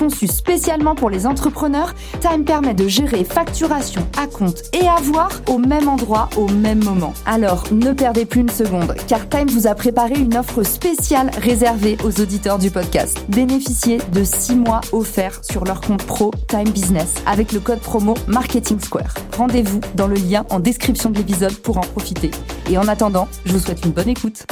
[0.00, 5.58] Conçue spécialement pour les entrepreneurs, Time permet de gérer facturation à compte et avoir au
[5.58, 7.12] même endroit au même moment.
[7.26, 11.98] Alors ne perdez plus une seconde, car Time vous a préparé une offre spéciale réservée
[12.02, 13.22] aux auditeurs du podcast.
[13.28, 18.14] Bénéficiez de 6 mois offerts sur leur compte pro Time Business avec le code promo
[18.26, 19.12] Marketing Square.
[19.36, 22.30] Rendez-vous dans le lien en description de l'épisode pour en profiter.
[22.70, 24.46] Et en attendant, je vous souhaite une bonne écoute.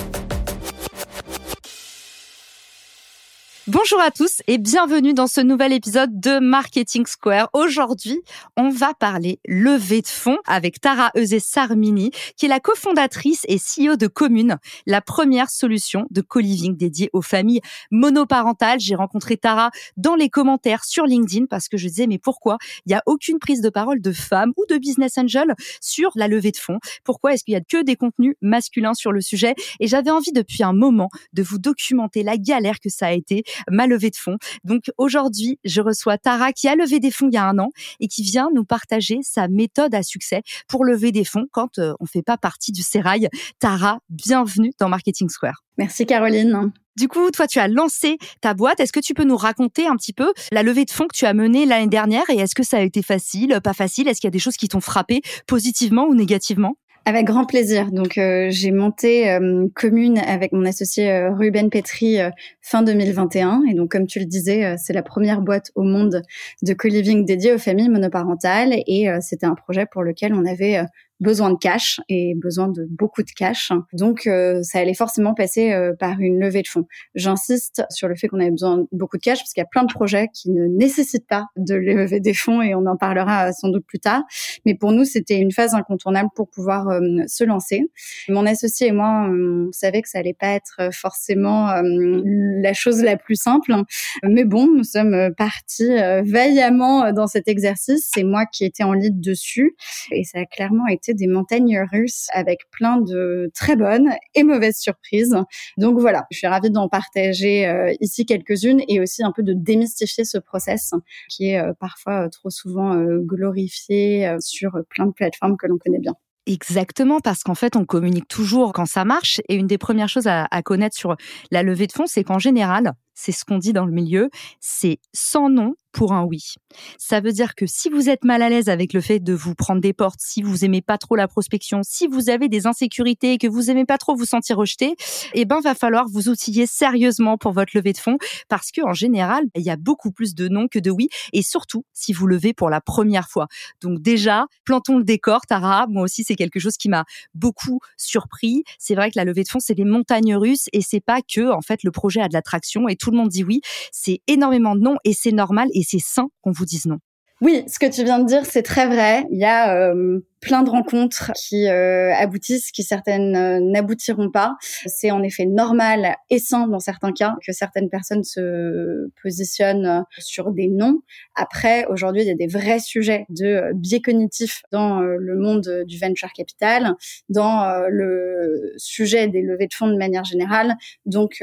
[3.80, 7.48] Bonjour à tous et bienvenue dans ce nouvel épisode de Marketing Square.
[7.52, 8.20] Aujourd'hui,
[8.56, 13.56] on va parler levée de fonds avec Tara Eusé Sarmini, qui est la cofondatrice et
[13.56, 14.56] CEO de Commune,
[14.86, 17.60] la première solution de co-living dédiée aux familles
[17.92, 18.80] monoparentales.
[18.80, 22.88] J'ai rencontré Tara dans les commentaires sur LinkedIn parce que je disais, mais pourquoi il
[22.88, 26.50] n'y a aucune prise de parole de femmes ou de business angel sur la levée
[26.50, 26.80] de fonds?
[27.04, 29.54] Pourquoi est-ce qu'il y a que des contenus masculins sur le sujet?
[29.78, 33.44] Et j'avais envie depuis un moment de vous documenter la galère que ça a été
[33.70, 34.36] ma levée de fonds.
[34.64, 37.70] Donc aujourd'hui, je reçois Tara qui a levé des fonds il y a un an
[38.00, 41.94] et qui vient nous partager sa méthode à succès pour lever des fonds quand euh,
[42.00, 43.28] on fait pas partie du sérail.
[43.58, 45.64] Tara, bienvenue dans Marketing Square.
[45.76, 46.72] Merci Caroline.
[46.96, 48.80] Du coup, toi, tu as lancé ta boîte.
[48.80, 51.26] Est-ce que tu peux nous raconter un petit peu la levée de fonds que tu
[51.26, 54.08] as menée l'année dernière et est-ce que ça a été facile, pas facile?
[54.08, 56.76] Est-ce qu'il y a des choses qui t'ont frappé positivement ou négativement?
[57.08, 57.90] Avec grand plaisir.
[57.90, 62.18] Donc, euh, j'ai monté euh, Commune avec mon associé euh, Ruben Petri
[62.60, 63.62] fin 2021.
[63.70, 66.22] Et donc, comme tu le disais, c'est la première boîte au monde
[66.60, 68.74] de co-living dédiée aux familles monoparentales.
[68.86, 70.82] Et c'était un projet pour lequel on avait
[71.20, 73.72] besoin de cash et besoin de beaucoup de cash.
[73.92, 76.86] Donc, euh, ça allait forcément passer euh, par une levée de fonds.
[77.14, 79.68] J'insiste sur le fait qu'on avait besoin de beaucoup de cash parce qu'il y a
[79.68, 83.52] plein de projets qui ne nécessitent pas de lever des fonds et on en parlera
[83.52, 84.22] sans doute plus tard.
[84.64, 87.90] Mais pour nous, c'était une phase incontournable pour pouvoir euh, se lancer.
[88.28, 93.16] Mon associé et moi, on savait que ça allait pas être forcément la chose la
[93.16, 93.74] plus simple.
[94.22, 98.08] Mais bon, nous sommes partis vaillamment dans cet exercice.
[98.14, 99.76] C'est moi qui étais en lead dessus
[100.12, 104.78] et ça a clairement été des montagnes russes avec plein de très bonnes et mauvaises
[104.78, 105.36] surprises.
[105.76, 109.52] Donc voilà, je suis ravie d'en partager euh, ici quelques-unes et aussi un peu de
[109.52, 110.92] démystifier ce process
[111.28, 115.98] qui est euh, parfois euh, trop souvent glorifié sur plein de plateformes que l'on connaît
[115.98, 116.14] bien.
[116.46, 119.40] Exactement, parce qu'en fait, on communique toujours quand ça marche.
[119.48, 121.16] Et une des premières choses à, à connaître sur
[121.50, 124.30] la levée de fonds, c'est qu'en général, c'est ce qu'on dit dans le milieu,
[124.60, 126.54] c'est sans nom pour un oui.
[126.98, 129.54] Ça veut dire que si vous êtes mal à l'aise avec le fait de vous
[129.54, 133.34] prendre des portes, si vous aimez pas trop la prospection, si vous avez des insécurités
[133.34, 134.94] et que vous aimez pas trop vous sentir rejeté,
[135.34, 138.18] eh ben va falloir vous outiller sérieusement pour votre levée de fonds
[138.48, 141.42] parce que en général, il y a beaucoup plus de non que de oui et
[141.42, 143.48] surtout si vous levez pour la première fois.
[143.80, 147.04] Donc déjà, plantons le décor Tara, moi aussi c'est quelque chose qui m'a
[147.34, 148.62] beaucoup surpris.
[148.78, 151.50] C'est vrai que la levée de fonds c'est des montagnes russes et c'est pas que
[151.52, 153.60] en fait le projet a de l'attraction et tout le monde dit oui.
[153.92, 156.98] C'est énormément de non et c'est normal c'est sain qu'on vous dise non.
[157.40, 159.24] Oui, ce que tu viens de dire, c'est très vrai.
[159.30, 164.56] Il y a euh, plein de rencontres qui euh, aboutissent, qui certaines euh, n'aboutiront pas.
[164.86, 170.00] C'est en effet normal et sain dans certains cas que certaines personnes se positionnent euh,
[170.18, 171.00] sur des noms.
[171.34, 175.98] Après, aujourd'hui, il y a des vrais sujets de biais cognitifs dans le monde du
[175.98, 176.94] venture capital,
[177.28, 180.74] dans le sujet des levées de fonds de manière générale.
[181.06, 181.42] Donc,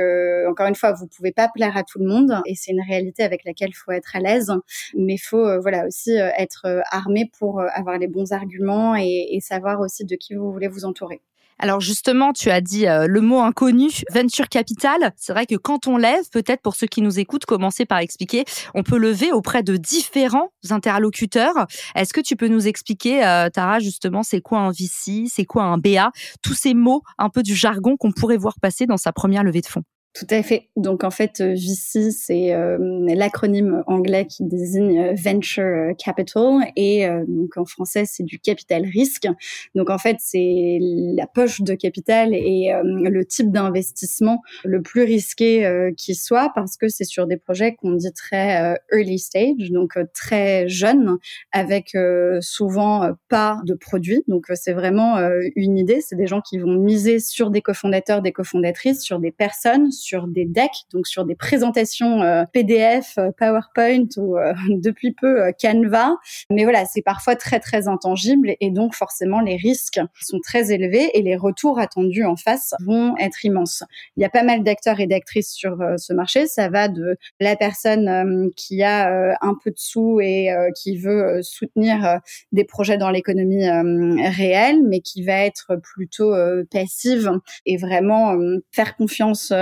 [0.49, 3.23] encore une fois, vous pouvez pas plaire à tout le monde et c'est une réalité
[3.23, 4.51] avec laquelle il faut être à l'aise.
[4.97, 10.05] Mais il faut, voilà, aussi être armé pour avoir les bons arguments et, savoir aussi
[10.05, 11.21] de qui vous voulez vous entourer.
[11.57, 15.13] Alors justement, tu as dit euh, le mot inconnu, venture capital.
[15.15, 18.43] C'est vrai que quand on lève, peut-être pour ceux qui nous écoutent, commencer par expliquer,
[18.73, 21.65] on peut lever auprès de différents interlocuteurs.
[21.95, 25.63] Est-ce que tu peux nous expliquer, euh, Tara, justement, c'est quoi un VC, c'est quoi
[25.63, 26.11] un BA,
[26.43, 29.61] tous ces mots un peu du jargon qu'on pourrait voir passer dans sa première levée
[29.61, 29.83] de fonds
[30.15, 30.69] tout à fait.
[30.77, 32.77] Donc en fait, euh, VC, c'est euh,
[33.13, 39.27] l'acronyme anglais qui désigne euh, Venture Capital et donc en français, c'est du capital risque.
[39.75, 45.91] Donc en fait, c'est la poche de capital et le type d'investissement le plus risqué
[45.97, 50.69] qui soit parce que c'est sur des projets qu'on dit très early stage, donc très
[50.69, 51.17] jeunes,
[51.51, 51.97] avec
[52.39, 54.23] souvent pas de produits.
[54.27, 55.17] Donc c'est vraiment
[55.55, 55.99] une idée.
[56.01, 59.91] C'est des gens qui vont miser sur des cofondateurs, des cofondatrices, sur des personnes
[60.27, 64.37] des decks, donc sur des présentations PDF, PowerPoint ou
[64.69, 66.15] depuis peu Canva.
[66.49, 71.09] Mais voilà, c'est parfois très très intangible et donc forcément les risques sont très élevés
[71.17, 73.83] et les retours attendus en face vont être immenses.
[74.17, 76.47] Il y a pas mal d'acteurs et d'actrices sur ce marché.
[76.47, 82.19] Ça va de la personne qui a un peu de sous et qui veut soutenir
[82.51, 86.33] des projets dans l'économie réelle, mais qui va être plutôt
[86.71, 87.31] passive
[87.65, 88.37] et vraiment
[88.71, 89.53] faire confiance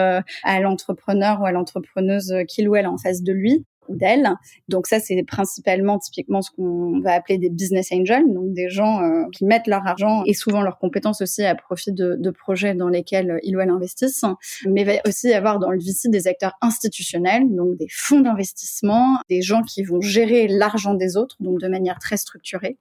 [0.60, 4.30] l'entrepreneur ou à l'entrepreneuse qu'il ou elle en face de lui ou d'elle.
[4.70, 9.02] Donc ça, c'est principalement typiquement ce qu'on va appeler des business angels, donc des gens
[9.02, 12.74] euh, qui mettent leur argent et souvent leurs compétences aussi à profit de, de projets
[12.74, 14.26] dans lesquels ils ou elles investissent.
[14.66, 18.22] Mais il va aussi y avoir dans le VC des acteurs institutionnels, donc des fonds
[18.22, 22.78] d'investissement, des gens qui vont gérer l'argent des autres, donc de manière très structurée.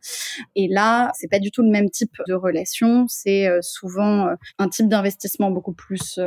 [0.57, 3.07] Et là, c'est pas du tout le même type de relation.
[3.09, 6.19] C'est euh, souvent euh, un type d'investissement beaucoup plus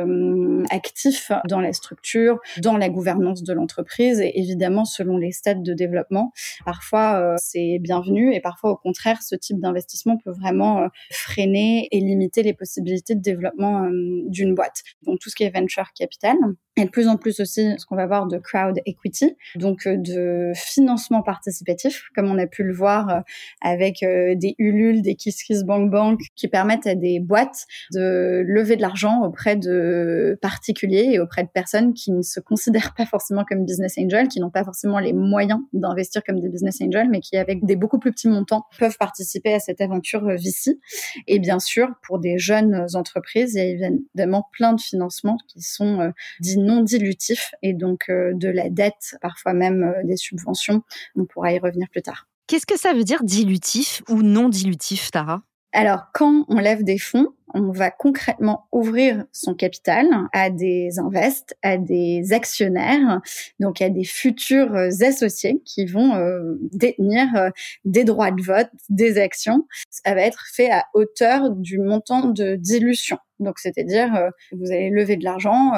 [0.70, 5.74] actif dans la structure, dans la gouvernance de l'entreprise et évidemment selon les stades de
[5.74, 6.32] développement.
[6.64, 11.88] Parfois, euh, c'est bienvenu et parfois, au contraire, ce type d'investissement peut vraiment euh, freiner
[11.92, 14.82] et limiter les possibilités de développement euh, d'une boîte.
[15.02, 16.36] Donc, tout ce qui est venture capital
[16.78, 20.52] et de plus en plus aussi ce qu'on va voir de crowd equity, donc de
[20.54, 23.22] financement participatif, comme on a pu le voir
[23.62, 27.64] avec des Ulule, des Kiss Kiss Bank Bank, qui permettent à des boîtes
[27.94, 32.94] de lever de l'argent auprès de particuliers et auprès de personnes qui ne se considèrent
[32.94, 36.80] pas forcément comme business angels, qui n'ont pas forcément les moyens d'investir comme des business
[36.80, 40.78] angels, mais qui, avec des beaucoup plus petits montants, peuvent participer à cette aventure VC.
[41.26, 45.60] Et bien sûr, pour des jeunes entreprises, il y a évidemment plein de financements qui
[45.60, 46.10] sont euh,
[46.40, 50.82] dits non dilutifs et donc euh, de la dette, parfois même euh, des subventions.
[51.16, 52.26] On pourra y revenir plus tard.
[52.46, 55.42] Qu'est-ce que ça veut dire dilutif ou non dilutif, Tara?
[55.72, 61.56] Alors, quand on lève des fonds, on va concrètement ouvrir son capital à des invests,
[61.62, 63.20] à des actionnaires,
[63.60, 67.50] donc à des futurs euh, associés qui vont euh, détenir euh,
[67.84, 69.66] des droits de vote, des actions.
[69.90, 73.18] Ça va être fait à hauteur du montant de dilution.
[73.38, 75.72] Donc, c'est-à-dire, vous allez lever de l'argent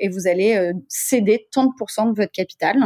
[0.00, 2.76] et vous allez céder 30% de votre capital.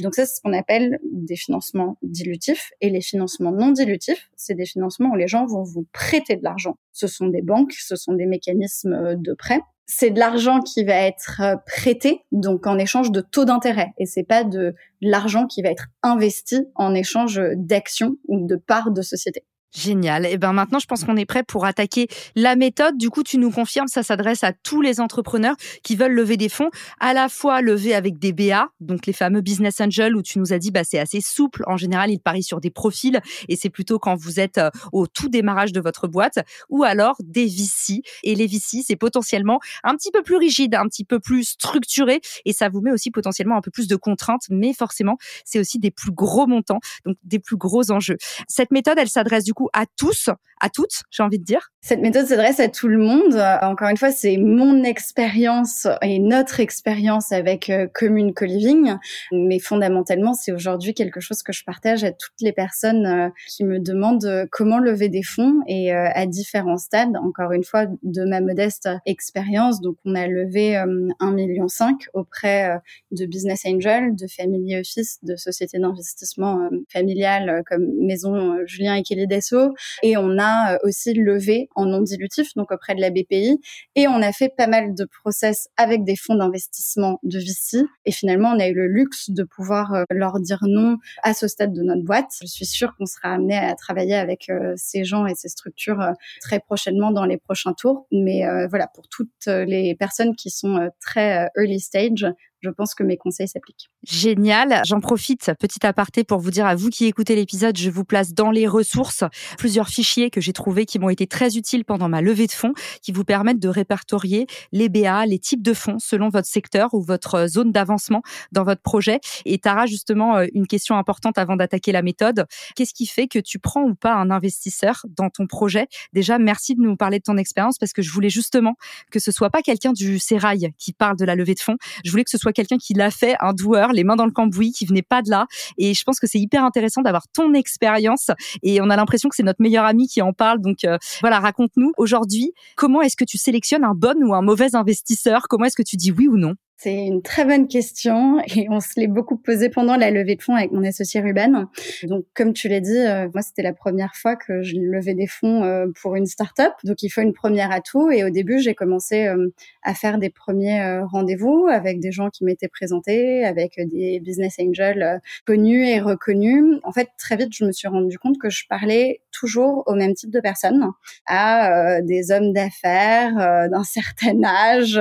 [0.00, 2.72] Donc, ça, c'est ce qu'on appelle des financements dilutifs.
[2.80, 6.42] Et les financements non dilutifs, c'est des financements où les gens vont vous prêter de
[6.42, 6.78] l'argent.
[6.92, 9.60] Ce sont des banques ce sont des mécanismes euh, de prêt.
[9.86, 14.06] C'est de l'argent qui va être euh, prêté, donc en échange de taux d'intérêt, et
[14.06, 19.02] c'est pas de l'argent qui va être investi en échange d'actions ou de parts de
[19.02, 19.44] société.
[19.72, 20.26] Génial.
[20.26, 22.98] Et eh ben maintenant, je pense qu'on est prêt pour attaquer la méthode.
[22.98, 26.48] Du coup, tu nous confirmes, ça s'adresse à tous les entrepreneurs qui veulent lever des
[26.48, 30.40] fonds, à la fois lever avec des BA, donc les fameux business angels où tu
[30.40, 31.62] nous as dit, bah, c'est assez souple.
[31.68, 35.06] En général, ils parient sur des profils et c'est plutôt quand vous êtes euh, au
[35.06, 38.02] tout démarrage de votre boîte ou alors des VC.
[38.24, 42.20] Et les VC, c'est potentiellement un petit peu plus rigide, un petit peu plus structuré
[42.44, 45.78] et ça vous met aussi potentiellement un peu plus de contraintes, mais forcément, c'est aussi
[45.78, 48.16] des plus gros montants, donc des plus gros enjeux.
[48.48, 50.30] Cette méthode, elle s'adresse du coup à tous,
[50.60, 53.34] à toutes, j'ai envie de dire Cette méthode s'adresse à tout le monde.
[53.62, 58.96] Encore une fois, c'est mon expérience et notre expérience avec euh, Commune Co-Living,
[59.32, 63.64] mais fondamentalement, c'est aujourd'hui quelque chose que je partage à toutes les personnes euh, qui
[63.64, 67.16] me demandent euh, comment lever des fonds et à différents stades.
[67.16, 71.66] Encore une fois, de ma modeste expérience, donc on a levé 1,5 million
[72.12, 72.78] auprès
[73.10, 79.26] de business angels, de family office, de sociétés d'investissement familiales comme Maison Julien et Kelly
[79.26, 80.49] Desso, et on a
[80.82, 83.60] aussi levé en non dilutif, donc auprès de la BPI.
[83.94, 87.84] Et on a fait pas mal de process avec des fonds d'investissement de VC.
[88.04, 91.48] Et finalement, on a eu le luxe de pouvoir euh, leur dire non à ce
[91.48, 92.30] stade de notre boîte.
[92.40, 96.00] Je suis sûre qu'on sera amené à travailler avec euh, ces gens et ces structures
[96.00, 98.06] euh, très prochainement dans les prochains tours.
[98.12, 102.26] Mais voilà, pour toutes les personnes qui sont très early stage,
[102.60, 103.90] je pense que mes conseils s'appliquent.
[104.02, 104.80] Génial.
[104.86, 108.32] J'en profite, petit aparté, pour vous dire à vous qui écoutez l'épisode, je vous place
[108.32, 109.24] dans les ressources
[109.58, 112.72] plusieurs fichiers que j'ai trouvés qui m'ont été très utiles pendant ma levée de fonds,
[113.02, 117.02] qui vous permettent de répertorier les BA, les types de fonds selon votre secteur ou
[117.02, 119.20] votre zone d'avancement dans votre projet.
[119.44, 122.46] Et Tara, justement, euh, une question importante avant d'attaquer la méthode.
[122.76, 125.88] Qu'est-ce qui fait que tu prends ou pas un investisseur dans ton projet?
[126.14, 128.76] Déjà, merci de nous parler de ton expérience parce que je voulais justement
[129.10, 131.76] que ce soit pas quelqu'un du sérail qui parle de la levée de fonds.
[132.02, 134.32] Je voulais que ce soit quelqu'un qui l'a fait, un doueur, les mains dans le
[134.32, 135.46] cambouis, qui venait pas de là.
[135.78, 138.30] Et je pense que c'est hyper intéressant d'avoir ton expérience.
[138.62, 140.60] Et on a l'impression que c'est notre meilleur ami qui en parle.
[140.60, 144.74] Donc euh, voilà, raconte-nous aujourd'hui, comment est-ce que tu sélectionnes un bon ou un mauvais
[144.74, 145.42] investisseur?
[145.48, 146.54] Comment est-ce que tu dis oui ou non?
[146.82, 150.42] C'est une très bonne question et on se l'est beaucoup posé pendant la levée de
[150.42, 151.66] fonds avec mon associé Ruben.
[152.04, 155.26] Donc, comme tu l'as dit, euh, moi, c'était la première fois que je levais des
[155.26, 156.72] fonds euh, pour une start-up.
[156.84, 158.10] Donc, il faut une première atout.
[158.10, 159.48] Et au début, j'ai commencé euh,
[159.82, 165.20] à faire des premiers rendez-vous avec des gens qui m'étaient présentés, avec des business angels
[165.44, 166.80] connus et reconnus.
[166.84, 170.14] En fait, très vite, je me suis rendu compte que je parlais toujours au même
[170.14, 170.86] type de personnes,
[171.26, 175.00] à des hommes d'affaires d'un certain âge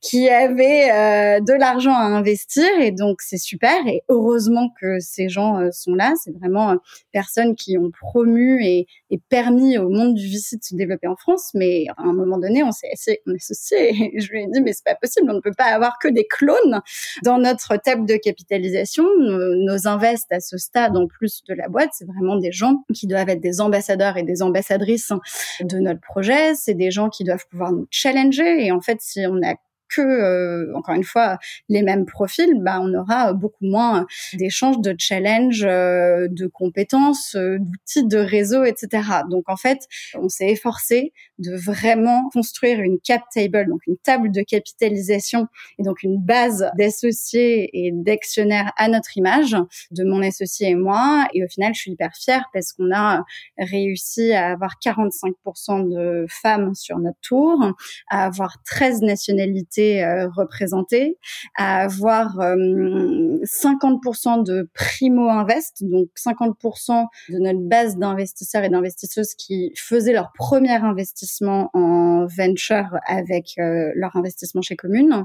[0.00, 5.28] qui avaient euh, de l'argent à investir et donc c'est super et heureusement que ces
[5.28, 6.12] gens euh, sont là.
[6.22, 6.76] C'est vraiment euh,
[7.12, 8.86] personnes qui ont promu et,
[9.30, 11.52] permis au monde du VC de se développer en France.
[11.54, 12.90] Mais à un moment donné, on s'est
[13.34, 15.98] associé et je lui ai dit mais c'est pas possible, on ne peut pas avoir
[15.98, 16.82] que des clones
[17.24, 19.04] dans notre table de capitalisation.
[19.18, 22.84] Nos, nos invests à ce stade en plus de la boîte, c'est vraiment des gens
[22.94, 25.12] qui doivent être des ambassadeurs et des ambassadrices
[25.60, 26.54] de notre projet.
[26.54, 29.54] C'est des gens qui doivent pouvoir nous challenger et en fait si on a
[29.88, 31.38] que, euh, encore une fois,
[31.68, 37.58] les mêmes profils, bah, on aura beaucoup moins d'échanges, de challenges, euh, de compétences, euh,
[37.60, 39.02] d'outils de réseau, etc.
[39.30, 39.80] Donc, en fait,
[40.14, 45.82] on s'est efforcé de vraiment construire une cap table, donc une table de capitalisation et
[45.82, 49.56] donc une base d'associés et d'actionnaires à notre image,
[49.90, 51.26] de mon associé et moi.
[51.34, 53.24] Et au final, je suis hyper fière parce qu'on a
[53.58, 57.72] réussi à avoir 45% de femmes sur notre tour,
[58.08, 61.18] à avoir 13 nationalités euh, représentés,
[61.56, 69.34] à avoir 50% euh, de primo invest, donc 50% de notre base d'investisseurs et d'investisseuses
[69.34, 75.24] qui faisaient leur premier investissement en venture avec euh, leur investissement chez Commune.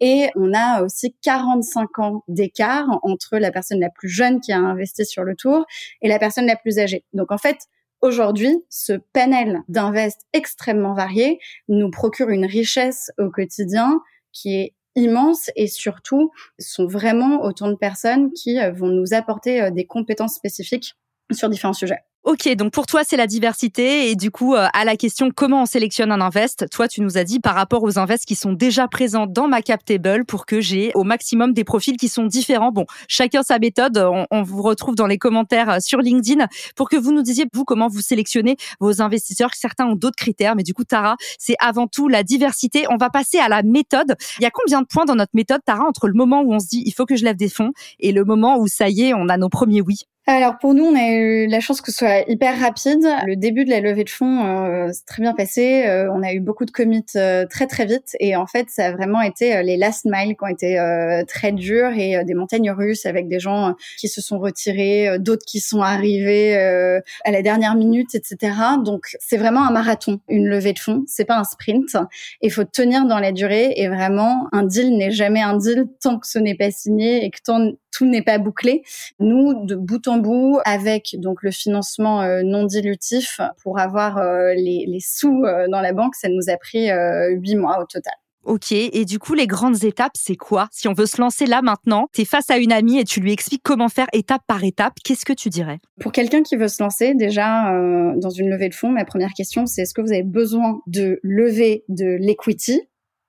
[0.00, 4.58] Et on a aussi 45 ans d'écart entre la personne la plus jeune qui a
[4.58, 5.66] investi sur le tour
[6.02, 7.04] et la personne la plus âgée.
[7.12, 7.58] Donc en fait,
[8.06, 15.50] Aujourd'hui, ce panel d'invest extrêmement varié nous procure une richesse au quotidien qui est immense
[15.56, 20.36] et surtout sont vraiment autant de personnes qui euh, vont nous apporter euh, des compétences
[20.36, 20.94] spécifiques
[21.32, 21.98] sur différents sujets.
[22.26, 24.10] Ok, donc pour toi, c'est la diversité.
[24.10, 27.18] Et du coup, euh, à la question comment on sélectionne un invest, toi, tu nous
[27.18, 30.44] as dit par rapport aux invests qui sont déjà présents dans ma cap table pour
[30.44, 32.72] que j'ai au maximum des profils qui sont différents.
[32.72, 34.04] Bon, chacun sa méthode.
[34.32, 37.64] On, vous retrouve dans les commentaires euh, sur LinkedIn pour que vous nous disiez, vous,
[37.64, 39.54] comment vous sélectionnez vos investisseurs.
[39.54, 42.86] Certains ont d'autres critères, mais du coup, Tara, c'est avant tout la diversité.
[42.90, 44.16] On va passer à la méthode.
[44.40, 46.58] Il y a combien de points dans notre méthode, Tara, entre le moment où on
[46.58, 49.02] se dit, il faut que je lève des fonds et le moment où ça y
[49.02, 50.06] est, on a nos premiers oui?
[50.28, 53.06] Alors pour nous, on a eu la chance que ce soit hyper rapide.
[53.26, 55.86] Le début de la levée de fonds euh, s'est très bien passé.
[55.86, 58.86] Euh, on a eu beaucoup de commits euh, très très vite et en fait, ça
[58.86, 60.82] a vraiment été euh, les last miles qui ont été
[61.28, 65.60] très durs et des montagnes russes avec des gens qui se sont retirés, d'autres qui
[65.60, 68.52] sont arrivés à la dernière minute, etc.
[68.84, 71.04] Donc c'est vraiment un marathon, une levée de fonds.
[71.06, 71.96] C'est pas un sprint.
[72.42, 76.18] Il faut tenir dans la durée et vraiment un deal n'est jamais un deal tant
[76.18, 78.82] que ce n'est pas signé et que tant tout n'est pas bouclé.
[79.20, 84.52] Nous, de bout en bout, avec donc le financement euh, non dilutif pour avoir euh,
[84.54, 86.88] les, les, sous euh, dans la banque, ça nous a pris
[87.30, 88.12] huit mois au total.
[88.44, 90.68] Ok, et du coup, les grandes étapes, c'est quoi?
[90.70, 93.20] Si on veut se lancer là maintenant, tu es face à une amie et tu
[93.20, 95.80] lui expliques comment faire étape par étape, qu'est-ce que tu dirais?
[96.00, 97.72] Pour quelqu'un qui veut se lancer, déjà,
[98.16, 101.18] dans une levée de fonds, ma première question, c'est est-ce que vous avez besoin de
[101.24, 102.82] lever de l'equity?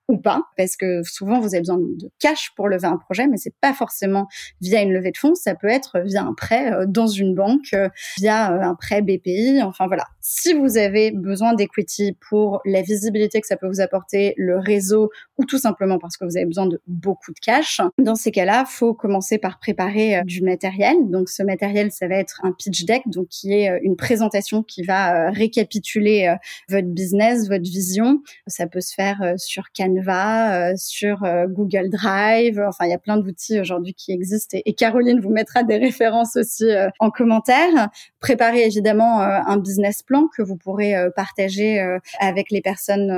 [0.08, 3.36] Ou pas, parce que souvent vous avez besoin de cash pour lever un projet, mais
[3.36, 4.26] c'est pas forcément
[4.62, 7.74] via une levée de fonds, ça peut être via un prêt euh, dans une banque,
[7.74, 10.04] euh, via euh, un prêt BPI, enfin voilà.
[10.22, 15.10] Si vous avez besoin d'equity pour la visibilité que ça peut vous apporter, le réseau,
[15.36, 18.64] ou tout simplement parce que vous avez besoin de beaucoup de cash, dans ces cas-là,
[18.66, 20.96] faut commencer par préparer du matériel.
[21.04, 24.82] Donc ce matériel, ça va être un pitch deck, donc qui est une présentation qui
[24.82, 26.34] va récapituler
[26.68, 28.20] votre business, votre vision.
[28.46, 32.62] Ça peut se faire sur Canva va euh, sur euh, Google Drive.
[32.66, 36.36] Enfin, il y a plein d'outils aujourd'hui qui existent et, Caroline vous mettra des références
[36.36, 37.88] aussi euh, en commentaire.
[38.20, 41.80] Préparez évidemment un business plan que vous pourrez partager
[42.18, 43.10] avec les personnes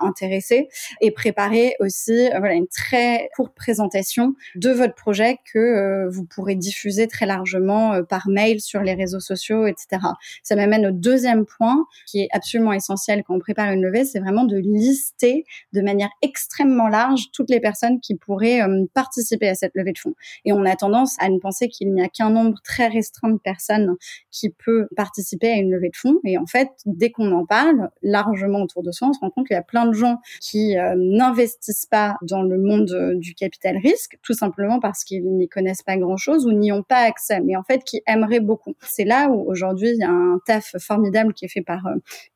[0.00, 0.68] intéressées
[1.00, 7.08] et préparer aussi voilà une très courte présentation de votre projet que vous pourrez diffuser
[7.08, 10.02] très largement par mail sur les réseaux sociaux, etc.
[10.42, 14.20] Ça m'amène au deuxième point qui est absolument essentiel quand on prépare une levée, c'est
[14.20, 19.54] vraiment de lister de manière extrêmement large toutes les personnes qui pourraient euh, participer à
[19.54, 20.14] cette levée de fonds.
[20.44, 23.38] Et on a tendance à ne penser qu'il n'y a qu'un nombre très restreint de
[23.38, 23.96] personnes
[24.30, 26.18] qui peut participer à une levée de fonds.
[26.24, 29.46] Et en fait, dès qu'on en parle largement autour de soi, on se rend compte
[29.46, 33.34] qu'il y a plein de gens qui euh, n'investissent pas dans le monde euh, du
[33.34, 37.40] capital risque, tout simplement parce qu'ils n'y connaissent pas grand-chose ou n'y ont pas accès,
[37.40, 38.74] mais en fait qui aimeraient beaucoup.
[38.82, 41.86] C'est là où aujourd'hui il y a un taf formidable qui est fait par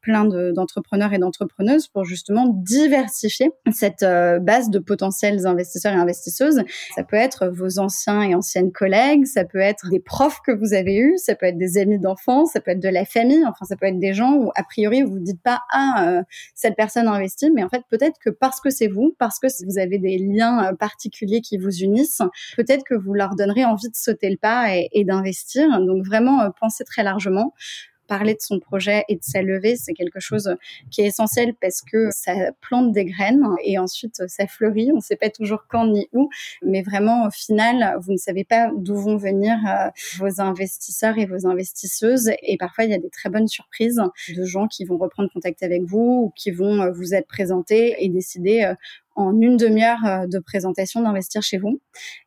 [0.00, 6.62] plein d'entrepreneurs et d'entrepreneuses pour justement diversifier cette euh, base de potentiels investisseurs et investisseuses.
[6.94, 10.74] Ça peut être vos anciens et anciennes collègues, ça peut être des profs que vous
[10.74, 13.64] avez eus, ça peut être des amis d'enfance, ça peut être de la famille, enfin
[13.64, 16.22] ça peut être des gens où a priori vous dites pas ah euh,
[16.54, 19.78] cette personne investit, mais en fait peut-être que parce que c'est vous, parce que vous
[19.78, 22.22] avez des liens euh, particuliers qui vous unissent,
[22.56, 25.80] peut-être que vous leur donnerez envie de sauter le pas et, et d'investir.
[25.80, 27.54] Donc vraiment pensez très largement
[28.08, 30.56] parler de son projet et de sa levée, c'est quelque chose
[30.90, 34.90] qui est essentiel parce que ça plante des graines et ensuite ça fleurit.
[34.92, 36.28] On ne sait pas toujours quand ni où,
[36.62, 41.26] mais vraiment au final, vous ne savez pas d'où vont venir euh, vos investisseurs et
[41.26, 42.30] vos investisseuses.
[42.42, 44.00] Et parfois, il y a des très bonnes surprises
[44.34, 47.96] de gens qui vont reprendre contact avec vous ou qui vont euh, vous être présentés
[48.02, 48.74] et décider euh,
[49.18, 51.80] en une demi-heure euh, de présentation d'investir chez vous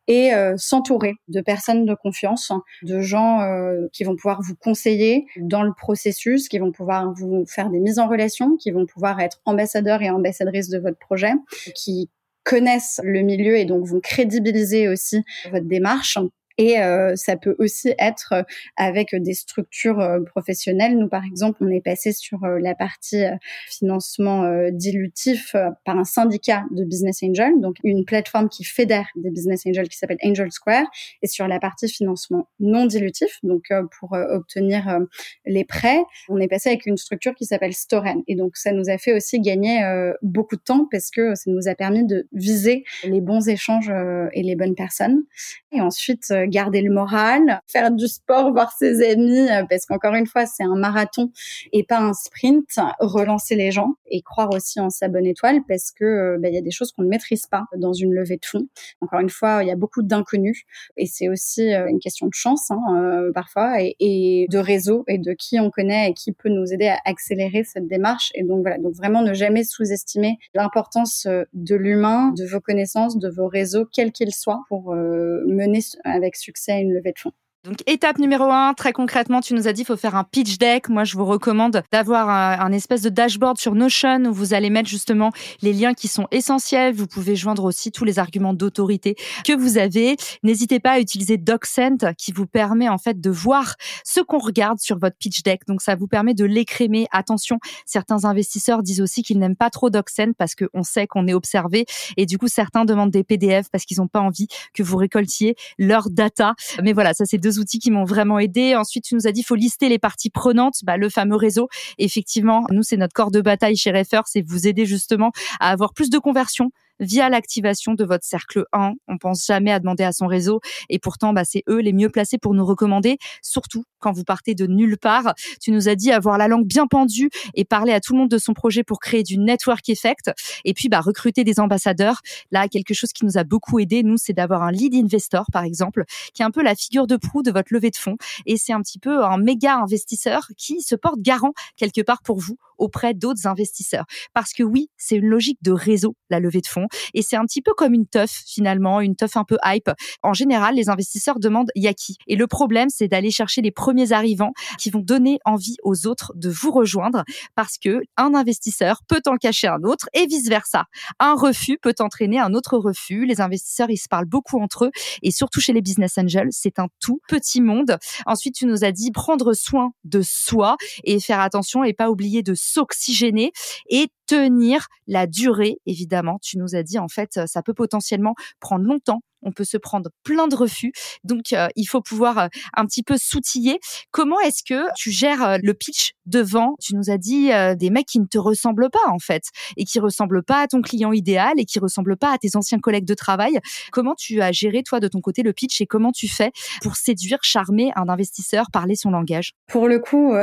[0.07, 2.51] et euh, s'entourer de personnes de confiance,
[2.83, 7.45] de gens euh, qui vont pouvoir vous conseiller dans le processus, qui vont pouvoir vous
[7.47, 11.31] faire des mises en relation, qui vont pouvoir être ambassadeurs et ambassadrices de votre projet,
[11.75, 12.09] qui
[12.43, 16.17] connaissent le milieu et donc vont crédibiliser aussi votre démarche
[16.61, 18.43] et euh, ça peut aussi être euh,
[18.77, 20.95] avec des structures euh, professionnelles.
[20.95, 23.23] Nous, par exemple, on est passé sur la partie
[23.67, 29.65] financement dilutif par un syndicat de business angel, donc une plateforme qui fédère des business
[29.65, 30.85] angels qui s'appelle Angel Square,
[31.21, 34.99] et sur la partie financement non dilutif, donc pour obtenir
[35.45, 38.21] les prêts, on est passé avec une structure qui s'appelle Storen.
[38.27, 39.81] Et donc ça nous a fait aussi gagner
[40.21, 43.91] beaucoup de temps parce que ça nous a permis de viser les bons échanges
[44.33, 45.23] et les bonnes personnes.
[45.71, 50.27] Et ensuite garder le moral, faire du sport, voir ses amis, euh, parce qu'encore une
[50.27, 51.31] fois, c'est un marathon
[51.73, 52.67] et pas un sprint.
[52.99, 56.53] Relancer les gens et croire aussi en sa bonne étoile, parce que euh, bah, il
[56.53, 58.67] y a des choses qu'on ne maîtrise pas dans une levée de fonds.
[58.99, 60.63] Encore une fois, il y a beaucoup d'inconnus
[60.97, 65.17] et c'est aussi euh, une question de chance hein, parfois et, et, de réseau et
[65.17, 68.31] de qui on connaît et qui peut nous aider à accélérer cette démarche.
[68.35, 73.29] Et donc voilà, donc vraiment ne jamais sous-estimer l'importance de l'humain, de vos connaissances, de
[73.29, 77.33] vos réseaux, quels qu'ils soient, pour mener avec succès à une levée de fonds.
[77.63, 80.57] Donc étape numéro un, très concrètement, tu nous as dit il faut faire un pitch
[80.57, 80.89] deck.
[80.89, 84.89] Moi, je vous recommande d'avoir un, espèce de dashboard sur Notion où vous allez mettre
[84.89, 85.29] justement
[85.61, 86.95] les liens qui sont essentiels.
[86.95, 89.15] Vous pouvez joindre aussi tous les arguments d'autorité
[89.45, 90.17] que vous avez.
[90.41, 94.79] N'hésitez pas à utiliser DocSend qui vous permet en fait de voir ce qu'on regarde
[94.79, 95.61] sur votre pitch deck.
[95.67, 97.05] Donc ça vous permet de l'écrémer.
[97.11, 101.35] Attention, certains investisseurs disent aussi qu'ils n'aiment pas trop DocSend parce qu'on sait qu'on est
[101.35, 101.85] observé
[102.17, 105.55] et du coup certains demandent des PDF parce qu'ils n'ont pas envie que vous récoltiez
[105.77, 106.55] leur data.
[106.81, 108.75] Mais voilà, ça c'est deux outils qui m'ont vraiment aidé.
[108.75, 111.67] Ensuite, tu nous as dit faut lister les parties prenantes, bah, le fameux réseau.
[111.97, 115.93] Effectivement, nous c'est notre corps de bataille chez Refer, c'est vous aider justement à avoir
[115.93, 118.93] plus de conversions via l'activation de votre cercle 1.
[119.07, 122.09] On pense jamais à demander à son réseau et pourtant, bah, c'est eux les mieux
[122.09, 125.33] placés pour nous recommander, surtout quand vous partez de nulle part.
[125.61, 128.29] Tu nous as dit avoir la langue bien pendue et parler à tout le monde
[128.29, 130.31] de son projet pour créer du network effect
[130.63, 132.21] et puis bah, recruter des ambassadeurs.
[132.51, 135.63] Là, quelque chose qui nous a beaucoup aidé, nous, c'est d'avoir un lead investor, par
[135.63, 138.57] exemple, qui est un peu la figure de proue de votre levée de fonds et
[138.57, 142.57] c'est un petit peu un méga investisseur qui se porte garant quelque part pour vous
[142.81, 144.05] auprès d'autres investisseurs.
[144.33, 146.87] Parce que oui, c'est une logique de réseau, la levée de fonds.
[147.13, 149.89] Et c'est un petit peu comme une teuf, finalement, une teuf un peu hype.
[150.23, 152.17] En général, les investisseurs demandent Yaki.
[152.27, 156.33] Et le problème, c'est d'aller chercher les premiers arrivants qui vont donner envie aux autres
[156.35, 157.23] de vous rejoindre
[157.55, 160.85] parce que un investisseur peut en cacher un autre et vice versa.
[161.19, 163.25] Un refus peut entraîner un autre refus.
[163.25, 164.91] Les investisseurs, ils se parlent beaucoup entre eux
[165.21, 167.97] et surtout chez les business angels, c'est un tout petit monde.
[168.25, 172.43] Ensuite, tu nous as dit prendre soin de soi et faire attention et pas oublier
[172.43, 173.51] de s'oxygéner
[173.89, 176.39] et tenir la durée, évidemment.
[176.41, 180.09] Tu nous as dit, en fait, ça peut potentiellement prendre longtemps on peut se prendre
[180.23, 180.91] plein de refus.
[181.23, 183.79] Donc, euh, il faut pouvoir euh, un petit peu s'outiller.
[184.11, 186.75] Comment est-ce que tu gères euh, le pitch devant?
[186.79, 189.43] Tu nous as dit des mecs qui ne te ressemblent pas en fait
[189.77, 192.79] et qui ressemblent pas à ton client idéal et qui ressemblent pas à tes anciens
[192.79, 193.59] collègues de travail.
[193.91, 196.51] Comment tu as géré toi de ton côté le pitch et comment tu fais
[196.81, 199.53] pour séduire, charmer un investisseur, parler son langage?
[199.67, 200.33] Pour le coup,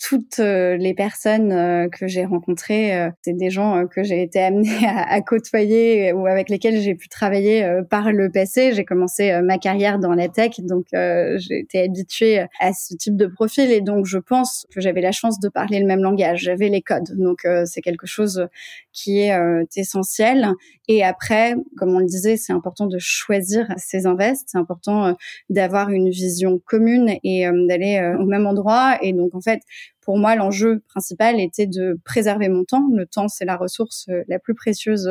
[0.00, 6.12] toutes les personnes que j'ai rencontrées, c'est des gens que j'ai été amenée à, côtoyer
[6.12, 10.14] ou avec lesquels j'ai pu travailler par le passé, j'ai commencé euh, ma carrière dans
[10.14, 14.18] la tech, donc euh, j'ai été habituée à ce type de profil et donc je
[14.18, 17.64] pense que j'avais la chance de parler le même langage, j'avais les codes, donc euh,
[17.66, 18.48] c'est quelque chose
[18.92, 19.36] qui est
[19.76, 20.52] essentiel.
[20.86, 25.16] Et après, comme on le disait, c'est important de choisir ses invests, c'est important
[25.50, 28.98] d'avoir une vision commune et d'aller au même endroit.
[29.02, 29.60] Et donc en fait,
[30.04, 32.84] pour moi, l'enjeu principal était de préserver mon temps.
[32.94, 35.08] Le temps, c'est la ressource la plus précieuse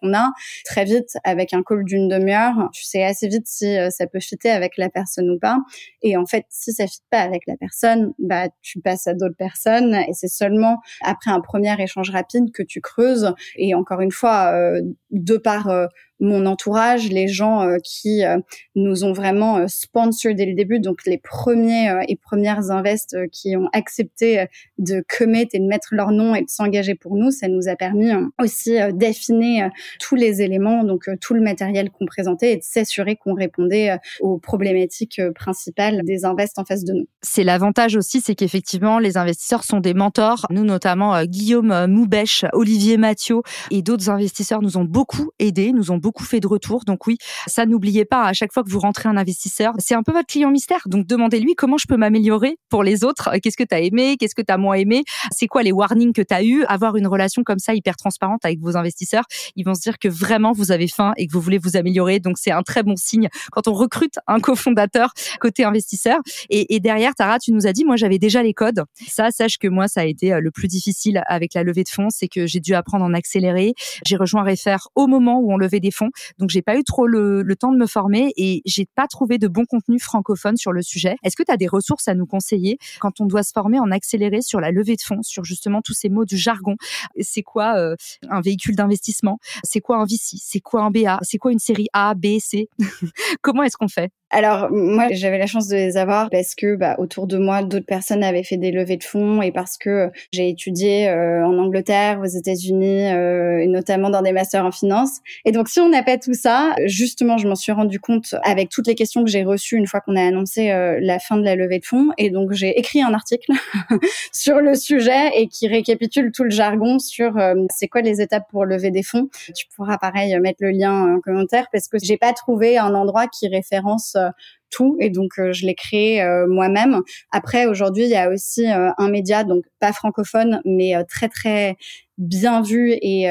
[0.00, 0.30] qu'on a.
[0.64, 4.50] Très vite, avec un call d'une demi-heure, tu sais assez vite si ça peut fitter
[4.50, 5.58] avec la personne ou pas.
[6.02, 9.36] Et en fait, si ça fit pas avec la personne, bah tu passes à d'autres
[9.36, 13.34] personnes et c'est seulement après un premier échange rapide que tu creuses.
[13.56, 15.86] Et encore une fois, euh, de par euh,
[16.20, 18.38] mon entourage, les gens euh, qui euh,
[18.74, 23.56] nous ont vraiment euh, sponsor dès le début, donc les premiers et premières invests qui
[23.56, 24.46] ont accepté
[24.78, 27.76] de commit et de mettre leur nom et de s'engager pour nous, ça nous a
[27.76, 29.68] permis aussi d'affiner
[30.00, 34.38] tous les éléments, donc tout le matériel qu'on présentait et de s'assurer qu'on répondait aux
[34.38, 37.06] problématiques principales des invests en face de nous.
[37.22, 40.46] C'est l'avantage aussi, c'est qu'effectivement les investisseurs sont des mentors.
[40.50, 45.98] Nous notamment Guillaume Moubèche, Olivier Mathieu et d'autres investisseurs nous ont beaucoup aidés, nous ont
[45.98, 46.84] beaucoup beaucoup fait de retours.
[46.86, 50.02] Donc oui, ça n'oubliez pas, à chaque fois que vous rentrez un investisseur, c'est un
[50.02, 50.80] peu votre client mystère.
[50.86, 53.30] Donc demandez-lui comment je peux m'améliorer pour les autres.
[53.42, 54.16] Qu'est-ce que tu as aimé?
[54.18, 55.04] Qu'est-ce que tu as moins aimé?
[55.30, 56.64] C'est quoi les warnings que tu as eu?
[56.64, 60.08] Avoir une relation comme ça hyper transparente avec vos investisseurs, ils vont se dire que
[60.08, 62.20] vraiment vous avez faim et que vous voulez vous améliorer.
[62.20, 66.18] Donc c'est un très bon signe quand on recrute un cofondateur côté investisseur.
[66.48, 68.84] Et, et derrière, Tara, tu nous as dit, moi j'avais déjà les codes.
[69.08, 71.88] Ça, sache que moi, ça a été euh, le plus difficile avec la levée de
[71.88, 73.74] fonds, c'est que j'ai dû apprendre en accéléré.
[74.06, 75.97] J'ai rejoint Refer au moment où on levait des fonds.
[76.38, 79.48] Donc j'ai pas eu trop le, temps de me former et j'ai pas trouvé de
[79.48, 81.16] bon contenu francophone sur le sujet.
[81.24, 83.90] Est-ce que tu as des ressources à nous conseiller quand on doit se former en
[83.90, 86.76] accéléré sur la levée de fonds, sur justement tous ces mots du jargon?
[87.20, 87.96] C'est quoi euh,
[88.30, 89.38] un véhicule d'investissement?
[89.64, 92.68] C'est quoi un VC C'est quoi un BA C'est quoi une série A, B, C?
[93.42, 94.12] Comment est-ce qu'on fait?
[94.30, 97.86] Alors moi j'avais la chance de les avoir parce que bah, autour de moi d'autres
[97.86, 102.20] personnes avaient fait des levées de fonds et parce que j'ai étudié euh, en Angleterre,
[102.20, 105.20] aux États-Unis euh, et notamment dans des masters en finance.
[105.46, 108.68] Et donc si on n'a pas tout ça, justement je m'en suis rendu compte avec
[108.68, 111.44] toutes les questions que j'ai reçues une fois qu'on a annoncé euh, la fin de
[111.44, 113.52] la levée de fonds et donc j'ai écrit un article
[114.32, 117.38] sur le sujet et qui récapitule tout le jargon sur
[117.74, 119.28] c'est quoi les étapes pour lever des fonds.
[119.54, 123.26] Tu pourras pareil mettre le lien en commentaire parce que j'ai pas trouvé un endroit
[123.26, 124.30] qui référence euh,
[124.70, 127.00] tout et donc euh, je l'ai créé euh, moi-même.
[127.30, 131.76] Après aujourd'hui, il y a aussi un média donc pas francophone mais très très
[132.18, 133.28] bien vu et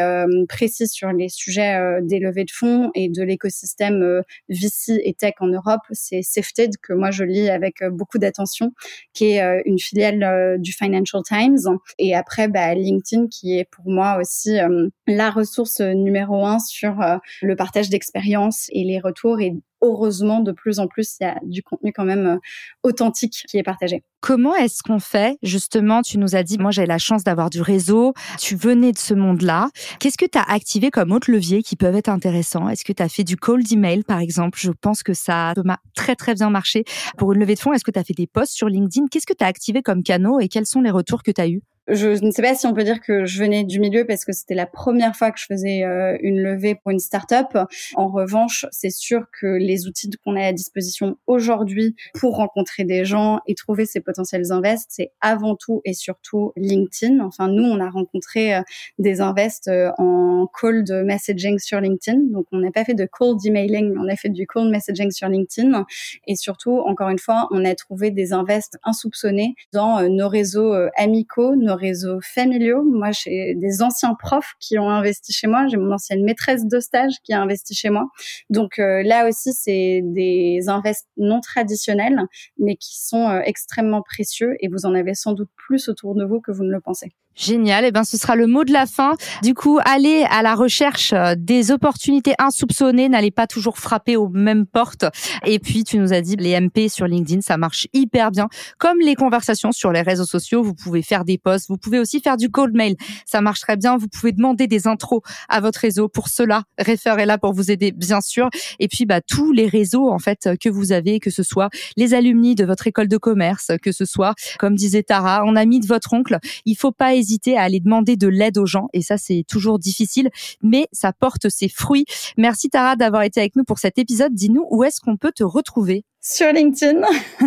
[0.48, 5.48] précis sur les sujets des levées de fonds et de l'écosystème VC et tech en
[5.48, 8.72] Europe, c'est Safeted que moi je lis avec beaucoup d'attention,
[9.14, 11.78] qui est une filiale du Financial Times.
[12.00, 14.58] Et après, bah, LinkedIn qui est pour moi aussi
[15.06, 16.96] la ressource numéro un sur
[17.42, 21.27] le partage d'expériences et les retours et heureusement, de plus en plus, il y a
[21.44, 22.38] du contenu quand même euh,
[22.84, 24.04] authentique qui est partagé.
[24.20, 25.38] Comment est-ce qu'on fait?
[25.44, 28.98] Justement, tu nous as dit, moi j'ai la chance d'avoir du réseau, tu venais de
[28.98, 29.70] ce monde-là.
[30.00, 32.68] Qu'est-ce que tu as activé comme autres leviers qui peuvent être intéressants?
[32.70, 34.60] Est-ce que tu as fait du cold email, par exemple?
[34.60, 36.84] Je pense que ça m'a très très bien marché
[37.18, 37.74] pour une levée de fonds.
[37.74, 39.08] Est-ce que tu as fait des posts sur LinkedIn?
[39.12, 41.48] Qu'est-ce que tu as activé comme canaux et quels sont les retours que tu as
[41.48, 41.62] eus?
[41.88, 44.34] Je ne sais pas si on peut dire que je venais du milieu parce que
[44.34, 47.58] c'était la première fois que je faisais euh, une levée pour une start-up.
[47.96, 53.06] En revanche, c'est sûr que les outils qu'on a à disposition aujourd'hui pour rencontrer des
[53.06, 57.20] gens et trouver ces potentiels invests, c'est avant tout et surtout LinkedIn.
[57.22, 58.62] Enfin, nous, on a rencontré euh,
[59.00, 62.20] des invests euh, en cold messaging sur LinkedIn.
[62.32, 65.30] Donc, on n'a pas fait de cold emailing, on a fait du cold messaging sur
[65.30, 65.86] LinkedIn.
[66.28, 71.56] Et surtout, encore une fois, on a trouvé des invests insoupçonnés dans nos réseaux amicaux,
[71.56, 72.84] nos réseaux familiaux.
[72.84, 75.68] Moi, j'ai des anciens profs qui ont investi chez moi.
[75.68, 78.08] J'ai mon ancienne maîtresse de stage qui a investi chez moi.
[78.50, 82.20] Donc euh, là aussi, c'est des invests non traditionnels,
[82.58, 86.26] mais qui sont euh, extrêmement précieux et vous en avez sans doute plus autour de
[86.26, 87.14] vous que vous ne le pensez.
[87.38, 87.86] Génial.
[87.86, 89.14] Eh ben, ce sera le mot de la fin.
[89.44, 93.10] Du coup, allez à la recherche euh, des opportunités insoupçonnées.
[93.10, 95.06] N'allez pas toujours frapper aux mêmes portes.
[95.46, 98.48] Et puis, tu nous as dit, les MP sur LinkedIn, ça marche hyper bien.
[98.80, 101.70] Comme les conversations sur les réseaux sociaux, vous pouvez faire des posts.
[101.70, 102.96] Vous pouvez aussi faire du cold mail.
[103.28, 103.98] Ça marche très bien.
[103.98, 106.10] Vous pouvez demander des intros à votre réseau.
[106.10, 108.50] Pour cela, Refer est là pour vous aider, bien sûr.
[108.80, 112.16] Et puis, bah, tous les réseaux, en fait, que vous avez, que ce soit les
[112.16, 115.80] alumni de votre école de commerce, que ce soit, comme disait Tara, on a mis
[115.80, 116.40] de votre oncle.
[116.66, 118.88] Il faut pas hésiter hésiter à aller demander de l'aide aux gens.
[118.94, 120.30] Et ça, c'est toujours difficile,
[120.62, 122.06] mais ça porte ses fruits.
[122.38, 124.34] Merci Tara d'avoir été avec nous pour cet épisode.
[124.34, 126.06] Dis-nous où est-ce qu'on peut te retrouver?
[126.20, 127.04] Sur LinkedIn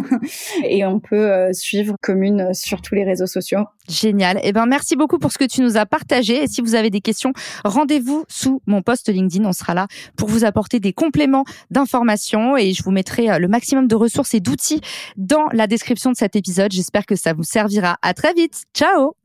[0.65, 3.67] et on peut euh, suivre Commune sur tous les réseaux sociaux.
[3.91, 4.41] Génial.
[4.43, 6.45] Eh ben merci beaucoup pour ce que tu nous as partagé.
[6.45, 9.45] Et si vous avez des questions, rendez-vous sous mon post LinkedIn.
[9.45, 13.49] On sera là pour vous apporter des compléments d'informations et je vous mettrai euh, le
[13.49, 14.81] maximum de ressources et d'outils
[15.19, 16.73] dans la description de cet épisode.
[16.73, 17.99] J'espère que ça vous servira.
[18.01, 18.63] À très vite.
[18.73, 19.20] Ciao.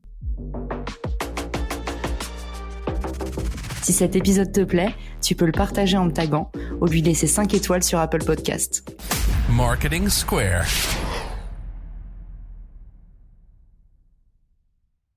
[3.82, 7.28] Si cet épisode te plaît, tu peux le partager en me taguant ou lui laisser
[7.28, 8.84] 5 étoiles sur Apple Podcast.
[9.48, 10.66] Marketing Square.